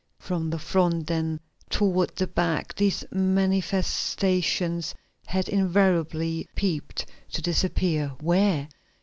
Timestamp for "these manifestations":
2.73-4.95